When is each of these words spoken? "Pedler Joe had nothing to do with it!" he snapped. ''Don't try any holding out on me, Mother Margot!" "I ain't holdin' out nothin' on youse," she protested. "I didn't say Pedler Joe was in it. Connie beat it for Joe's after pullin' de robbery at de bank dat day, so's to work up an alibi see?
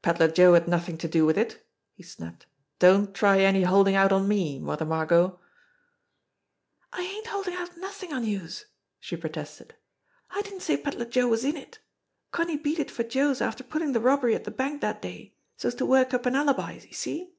"Pedler 0.00 0.28
Joe 0.28 0.54
had 0.54 0.68
nothing 0.68 0.96
to 0.98 1.08
do 1.08 1.26
with 1.26 1.36
it!" 1.36 1.66
he 1.92 2.04
snapped. 2.04 2.46
''Don't 2.78 3.12
try 3.12 3.40
any 3.40 3.64
holding 3.64 3.96
out 3.96 4.12
on 4.12 4.28
me, 4.28 4.60
Mother 4.60 4.84
Margot!" 4.84 5.40
"I 6.92 7.02
ain't 7.02 7.26
holdin' 7.26 7.54
out 7.54 7.76
nothin' 7.76 8.12
on 8.12 8.22
youse," 8.24 8.66
she 9.00 9.16
protested. 9.16 9.74
"I 10.30 10.42
didn't 10.42 10.62
say 10.62 10.76
Pedler 10.76 11.06
Joe 11.06 11.26
was 11.26 11.44
in 11.44 11.56
it. 11.56 11.80
Connie 12.30 12.56
beat 12.58 12.78
it 12.78 12.92
for 12.92 13.02
Joe's 13.02 13.40
after 13.40 13.64
pullin' 13.64 13.90
de 13.90 13.98
robbery 13.98 14.36
at 14.36 14.44
de 14.44 14.52
bank 14.52 14.82
dat 14.82 15.02
day, 15.02 15.34
so's 15.56 15.74
to 15.74 15.84
work 15.84 16.14
up 16.14 16.26
an 16.26 16.36
alibi 16.36 16.78
see? 16.92 17.34